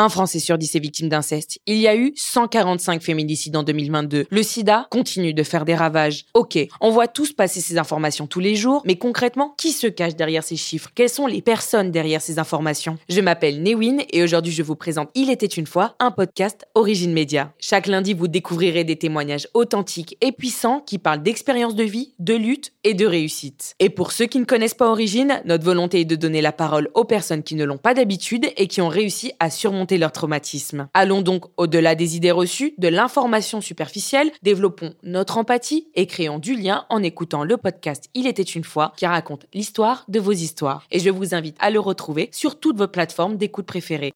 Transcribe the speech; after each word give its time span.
Un 0.00 0.08
Français 0.08 0.38
sur 0.38 0.58
10 0.58 0.76
est 0.76 0.78
victime 0.78 1.08
d'inceste. 1.08 1.58
Il 1.66 1.74
y 1.78 1.88
a 1.88 1.96
eu 1.96 2.12
145 2.14 3.02
féminicides 3.02 3.56
en 3.56 3.64
2022. 3.64 4.26
Le 4.30 4.42
sida 4.44 4.86
continue 4.92 5.34
de 5.34 5.42
faire 5.42 5.64
des 5.64 5.74
ravages. 5.74 6.24
Ok, 6.34 6.56
on 6.80 6.90
voit 6.90 7.08
tous 7.08 7.32
passer 7.32 7.60
ces 7.60 7.78
informations 7.78 8.28
tous 8.28 8.38
les 8.38 8.54
jours, 8.54 8.82
mais 8.84 8.94
concrètement, 8.94 9.56
qui 9.58 9.72
se 9.72 9.88
cache 9.88 10.14
derrière 10.14 10.44
ces 10.44 10.54
chiffres? 10.54 10.90
Quelles 10.94 11.08
sont 11.08 11.26
les 11.26 11.42
personnes 11.42 11.90
derrière 11.90 12.22
ces 12.22 12.38
informations? 12.38 12.96
Je 13.08 13.20
m'appelle 13.20 13.60
Newin 13.60 13.96
et 14.12 14.22
aujourd'hui 14.22 14.52
je 14.52 14.62
vous 14.62 14.76
présente 14.76 15.10
Il 15.16 15.30
était 15.30 15.46
une 15.46 15.66
fois, 15.66 15.96
un 15.98 16.12
podcast 16.12 16.64
Origine 16.76 17.12
Média. 17.12 17.52
Chaque 17.58 17.88
lundi, 17.88 18.14
vous 18.14 18.28
découvrirez 18.28 18.84
des 18.84 18.94
témoignages 18.94 19.48
authentiques 19.52 20.16
et 20.20 20.30
puissants 20.30 20.78
qui 20.78 20.98
parlent 20.98 21.24
d'expériences 21.24 21.74
de 21.74 21.82
vie, 21.82 22.14
de 22.20 22.34
lutte 22.34 22.70
et 22.84 22.94
de 22.94 23.04
réussite. 23.04 23.74
Et 23.80 23.90
pour 23.90 24.12
ceux 24.12 24.26
qui 24.26 24.38
ne 24.38 24.44
connaissent 24.44 24.74
pas 24.74 24.92
Origine, 24.92 25.42
notre 25.44 25.64
volonté 25.64 26.02
est 26.02 26.04
de 26.04 26.14
donner 26.14 26.40
la 26.40 26.52
parole 26.52 26.88
aux 26.94 27.04
personnes 27.04 27.42
qui 27.42 27.56
ne 27.56 27.64
l'ont 27.64 27.78
pas 27.78 27.94
d'habitude 27.94 28.46
et 28.56 28.68
qui 28.68 28.80
ont 28.80 28.86
réussi 28.86 29.32
à 29.40 29.50
leur 29.96 30.12
traumatisme. 30.12 30.88
Allons 30.92 31.22
donc 31.22 31.44
au-delà 31.56 31.94
des 31.94 32.16
idées 32.16 32.30
reçues, 32.30 32.74
de 32.76 32.88
l'information 32.88 33.60
superficielle, 33.60 34.30
développons 34.42 34.94
notre 35.02 35.38
empathie 35.38 35.88
et 35.94 36.06
créons 36.06 36.38
du 36.38 36.54
lien 36.54 36.84
en 36.90 37.02
écoutant 37.02 37.44
le 37.44 37.56
podcast 37.56 38.10
Il 38.14 38.26
était 38.26 38.42
une 38.42 38.64
fois 38.64 38.92
qui 38.96 39.06
raconte 39.06 39.46
l'histoire 39.54 40.04
de 40.08 40.20
vos 40.20 40.32
histoires. 40.32 40.84
Et 40.90 40.98
je 40.98 41.10
vous 41.10 41.34
invite 41.34 41.56
à 41.60 41.70
le 41.70 41.80
retrouver 41.80 42.28
sur 42.32 42.60
toutes 42.60 42.76
vos 42.76 42.88
plateformes 42.88 43.36
d'écoute 43.36 43.66
préférées. 43.66 44.06